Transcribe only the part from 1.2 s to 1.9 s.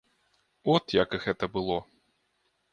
гэта было.